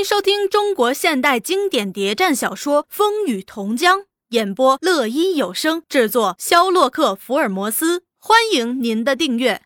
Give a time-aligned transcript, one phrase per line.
[0.00, 3.98] 迎收听中国现代经典谍战小说《风雨同江》，
[4.30, 8.02] 演播乐音有声制作，肖洛克福尔摩斯。
[8.16, 9.60] 欢迎您的订阅。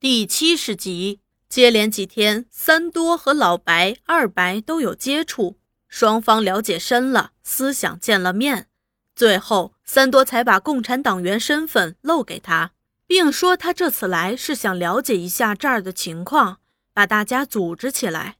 [0.00, 1.20] 第七十集，
[1.50, 8.68] 接连几天，三多和老白、二白都有接触，双方了解深了，思想见了面。
[9.14, 12.70] 最后，三多才把共产党员身份露给他，
[13.06, 16.60] 并说他这次来是想了解一下这儿的情况，
[16.94, 18.36] 把大家组织起来。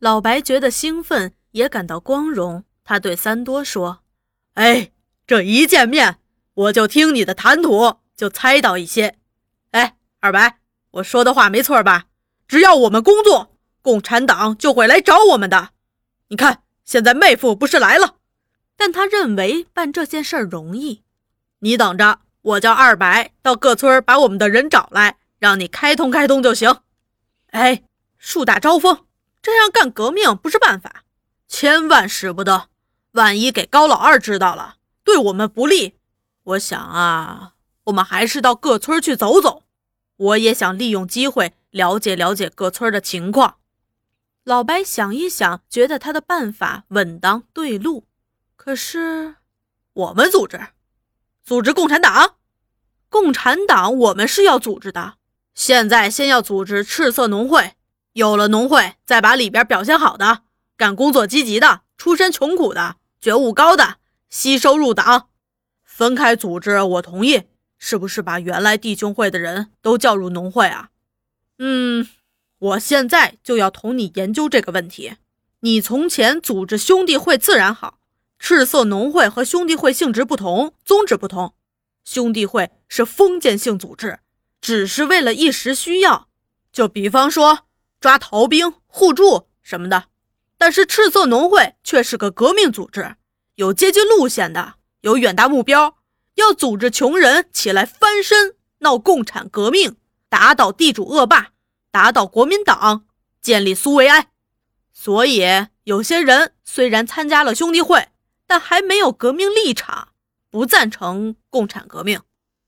[0.00, 2.64] 老白觉得兴奋，也感到光荣。
[2.84, 4.02] 他对三多说
[4.54, 4.92] ：“哎，
[5.26, 6.20] 这一见面，
[6.54, 9.16] 我就听你的谈吐，就猜到一些。
[9.72, 10.60] 哎，二白，
[10.92, 12.06] 我说的话没错吧？
[12.46, 15.70] 只要我们工作，共产党就会来找我们的。
[16.28, 18.18] 你看，现在妹夫不是来了，
[18.76, 21.02] 但他认为办这件事儿容易。
[21.58, 26.82] 你等着，我叫二白到各村把我们的人找来，让你开通开通就行。
[27.50, 27.82] 哎，
[28.16, 29.06] 树大招风。”
[29.48, 31.04] 这样干革命不是办法，
[31.48, 32.68] 千万使不得。
[33.12, 35.96] 万一给高老二知道了，对我们不利。
[36.44, 39.62] 我想啊，我们还是到各村去走走。
[40.16, 43.56] 我也想利用机会了解了解各村的情况。
[44.44, 48.06] 老白想一想，觉得他的办法稳当对路。
[48.54, 49.36] 可是，
[49.94, 50.60] 我们组织，
[51.42, 52.34] 组织共产党，
[53.08, 55.14] 共产党我们是要组织的。
[55.54, 57.76] 现在先要组织赤色农会。
[58.18, 60.42] 有了农会，再把里边表现好的、
[60.76, 65.28] 干工作积极的、出身穷苦的、觉悟高的吸收入党，
[65.84, 66.82] 分开组织。
[66.82, 67.44] 我同意，
[67.78, 70.88] 是不是把原来弟兄会的人都叫入农会啊？
[71.60, 72.08] 嗯，
[72.58, 75.12] 我现在就要同你研究这个问题。
[75.60, 78.00] 你从前组织兄弟会自然好，
[78.40, 81.54] 赤色农会和兄弟会性质不同，宗旨不同。
[82.04, 84.18] 兄弟会是封建性组织，
[84.60, 86.26] 只是为了一时需要。
[86.72, 87.60] 就比方说。
[88.00, 90.04] 抓逃兵、互助什么的，
[90.56, 93.16] 但是赤色农会却是个革命组织，
[93.56, 95.96] 有阶级路线的，有远大目标，
[96.34, 99.96] 要组织穷人起来翻身，闹共产革命，
[100.28, 101.52] 打倒地主恶霸，
[101.90, 103.06] 打倒国民党，
[103.42, 104.28] 建立苏维埃。
[104.92, 105.42] 所以
[105.84, 108.08] 有些人虽然参加了兄弟会，
[108.46, 110.08] 但还没有革命立场，
[110.50, 112.20] 不赞成共产革命，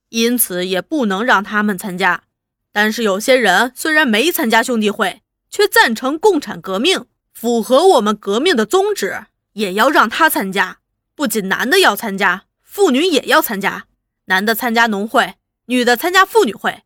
[0.08, 2.24] 因此也不能让他们参加。
[2.72, 10.78] 但是有些人虽然没参加兄弟会，却赞成共产革命，符合我们革命的宗旨，也要让他参加。
[11.14, 13.86] 不仅男的要参加，妇女也要参加。
[14.26, 15.34] 男的参加农会，
[15.66, 16.84] 女的参加妇女会。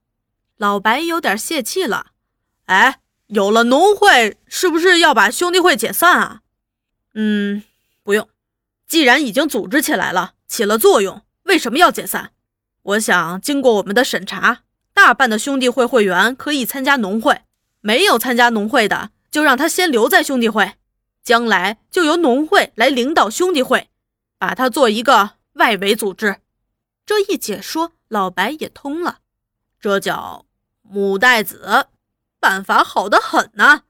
[0.57, 2.13] 老白有点泄气了。
[2.65, 6.41] 哎，有了农会，是不是要把兄弟会解散啊？
[7.15, 7.63] 嗯，
[8.03, 8.29] 不用。
[8.89, 12.33] 既然已经组织起来了，起了作用，为什么要解散？
[12.83, 14.64] 我想经过我们的审查。
[14.95, 17.43] 大半的兄弟会会员可以参加农会，
[17.81, 20.75] 没有参加农会的，就让他先留在兄弟会，
[21.23, 23.91] 将来就由农会来领导兄弟会，
[24.39, 26.37] 把它做一个外围组织。
[27.05, 29.19] 这一解说，老白也通了，
[29.81, 30.47] 这叫
[30.83, 31.89] 母带子，
[32.39, 33.83] 办法好得很呐。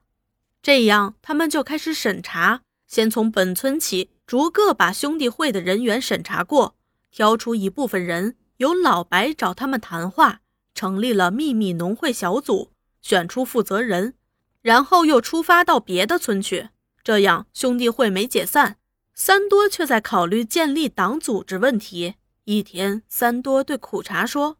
[0.62, 6.74] 这样，他们就开始审查，先从本村起，逐个把兄弟会的人员审查过，
[7.12, 10.40] 挑出一部分人，由老白找他们谈话。
[10.74, 14.14] 成立了秘密农会小组，选出负责人，
[14.60, 16.70] 然后又出发到别的村去。
[17.02, 18.78] 这样兄弟会没解散，
[19.14, 22.14] 三多却在考虑建立党组织问题。
[22.44, 24.58] 一天，三多对苦茶说：“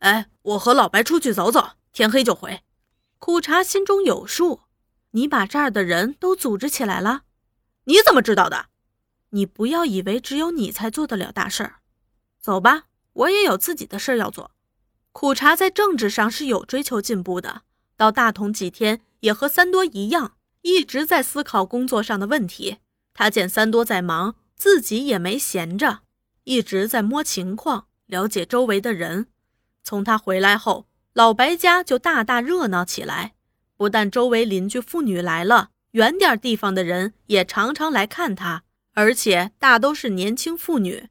[0.00, 2.62] 哎，我和老白出去走走，天黑就回。”
[3.18, 4.60] 苦茶心中有数
[5.12, 7.22] ：“你把这儿的人都组织起来了？
[7.84, 8.66] 你怎么知道的？
[9.30, 11.80] 你不要以为只有你才做得了大事儿。
[12.40, 14.52] 走吧，我也有自己的事儿要做。”
[15.18, 17.62] 苦茶在政治上是有追求进步的，
[17.96, 22.76] 到大同几天也和三多一样，一直在思考工作上的问题。
[23.14, 26.00] 他见三多在忙，自己也没闲着，
[26.44, 29.28] 一直在摸情况，了解周围的人。
[29.82, 33.36] 从他回来后，老白家就大大热闹起来，
[33.78, 41.08] 不但周围邻居妇女来了，远点地方的人也常常来看他，而且大都是年轻妇女。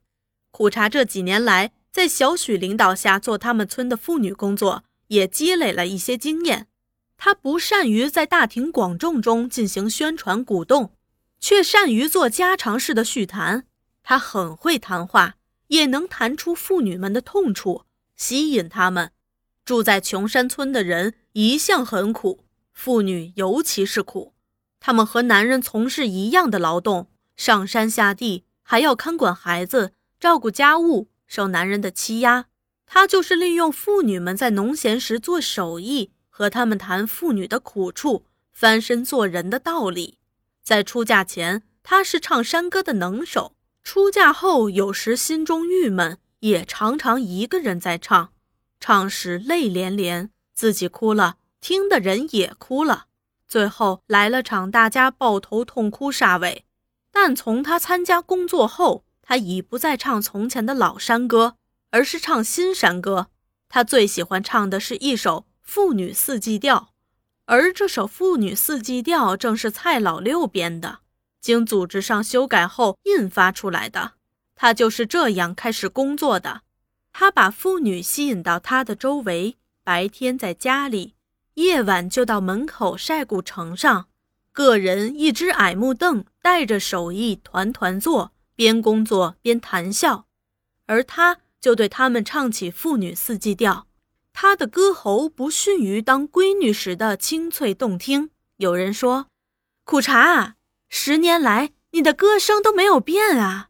[0.52, 1.72] 苦茶这几年来。
[1.95, 6.68] 在小许领导下做他们村的妇女工作，也积累了一些经验。
[7.15, 10.92] 他不善于在大庭广众中进行宣传鼓动，
[11.39, 13.65] 却善于做家常式的叙谈。
[14.03, 15.36] 他很会谈话，
[15.68, 17.83] 也能谈出妇女们的痛处，
[18.18, 19.13] 吸引他们。
[19.63, 22.44] 住在穷山村的人一向很苦，
[22.74, 24.33] 妇女尤其是苦。
[24.81, 27.07] 他们和男人从事一样的劳动，
[27.38, 31.07] 上山下地，还要看管孩子，照顾家务。
[31.27, 32.45] 受男人的欺压，
[32.86, 40.18] 他就是利用妇女们在农闲时做手艺，和他们谈妇女的苦处，翻身做人的道理。
[40.63, 48.31] 在出嫁前，他是唱山歌的能手；出嫁后，有时心中郁闷，也常常一个人在唱，
[48.80, 53.06] 唱时泪连连，自己哭了，听的人也哭了。
[53.48, 56.66] 最后来了场大家抱头痛哭煞尾。
[57.12, 61.56] 但从他参加工作后，他已不再唱从前的老山歌，
[61.89, 63.27] 而是唱新山歌。
[63.68, 66.77] 他最喜欢唱的是一首《妇女四季调》。
[67.45, 71.00] 而这首《妇女四季调》正是蔡老六编的，
[71.42, 74.13] 经组织上修改后印发出来的。
[74.56, 76.62] 他就是这样开始工作的。
[77.12, 81.16] 他把妇女吸引到他的周围，白天在家里，
[81.56, 84.06] 夜晚就到门口晒谷城上，
[84.51, 90.25] 个人一只矮木凳，带着手艺团团坐，边工作边谈笑，
[90.88, 93.74] 而他就对他们唱起《妇女四季调》。
[94.34, 98.31] 他的歌喉不逊于当闺女时的清脆动听。
[98.57, 99.28] 有人说
[99.86, 100.56] ：“苦茶，
[100.90, 103.69] 十年来你的歌声都没有变啊！”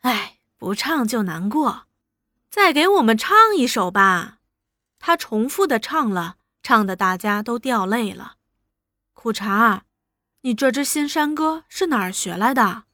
[0.00, 1.86] 哎，不唱就难过。
[2.50, 4.38] 再给我们唱一首吧。
[4.98, 8.36] 他重复的唱了，唱的大家都掉泪了。
[9.12, 9.84] 苦茶，
[10.42, 12.84] 你这支新山歌是哪儿学来的？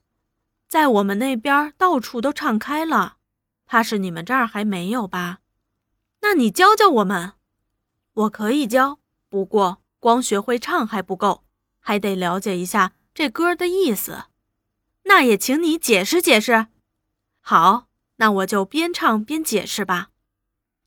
[0.69, 3.17] 在我们那边到处都唱开了，
[3.65, 5.39] 怕是你们这儿还没有吧？
[6.21, 7.33] 那你教教我们，
[8.13, 8.99] 我可以教，
[9.29, 11.43] 不过光学会唱还不够，
[11.79, 14.25] 还得了解一下这歌的意思。
[15.05, 16.67] 那也请你解释解释。
[17.41, 17.87] 好，
[18.17, 20.09] 那我就边唱边解释吧。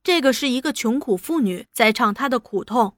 [0.04, 2.96] 这个是一个穷苦妇女在唱她的苦痛。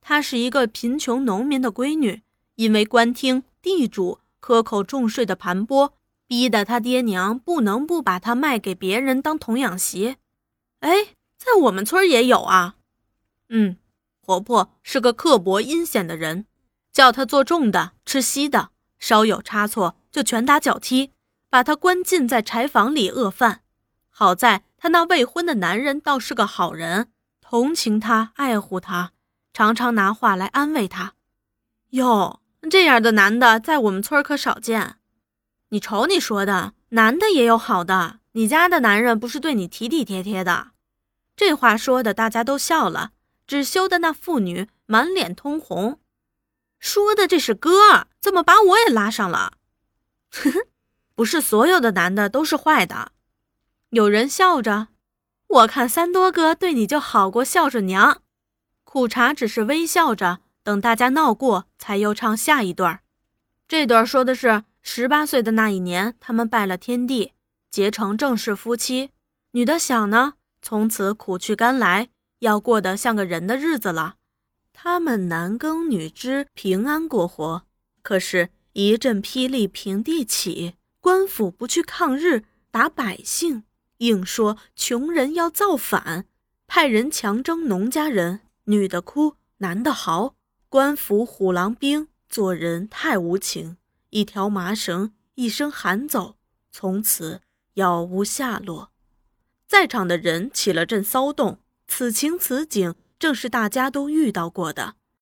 [0.00, 2.22] 她是一个贫穷农民的闺女，
[2.54, 5.92] 因为官厅地主克扣重税的盘剥，
[6.32, 10.16] 逼得他爹娘不能不把他卖给别人当童养媳。
[10.80, 11.08] 哎。
[11.36, 12.76] 在我们村也有啊，
[13.48, 13.76] 嗯，
[14.20, 16.46] 婆婆是个刻薄阴险的人，
[16.92, 18.70] 叫她做重的吃稀的，
[19.00, 21.10] 稍有差错就拳打脚踢，
[21.50, 23.62] 把她关进在柴房里饿饭。
[24.08, 29.10] 好在她那未婚的男人倒是个好人，同情她，爱护她，
[29.52, 31.14] 常常拿话来安慰她。
[31.90, 32.40] 哟，
[32.70, 34.98] 这样的男的在我们村可少见。
[35.72, 40.72] 你瞅你说的，男的也有好的，你家的男人不是对你体体贴贴的？
[41.34, 43.12] 这话说的大家都笑了，
[43.46, 45.98] 只羞的那妇女满脸通红，
[46.78, 49.54] 说的这是哥，怎么把我也拉上了？
[50.30, 50.66] 呵呵，
[51.14, 53.12] 不是所有的男的都是坏的。
[53.88, 54.88] 有人笑着，
[55.46, 58.20] 我看三多哥对你就好过孝顺娘。
[58.84, 63.00] 苦茶只是微笑着，等大家闹过，才又唱下一段。
[63.66, 67.32] 这段说的是十八岁的那一年，他们拜了天地，
[67.70, 69.10] 结成正式夫妻。
[69.52, 70.34] 女的想呢。
[70.64, 74.14] 从此苦去甘来，要过得像个人的日子了。
[74.72, 77.64] 他们男耕女织，平安过活。
[78.02, 83.64] 可是，一阵霹雳平地起，官府不去抗日打百姓，
[83.98, 86.26] 硬说穷人要造反，
[86.68, 88.42] 派人强征农家人。
[88.66, 90.36] 女的哭，男的嚎。
[90.68, 93.76] 官府虎狼兵，做人太无情。
[94.12, 96.36] 一条麻绳，一声喊走，
[96.70, 97.40] 从此
[97.74, 98.92] 杳无下落。
[99.66, 104.96] 在场的人起了阵骚动，此情此景正是大家都遇到过的。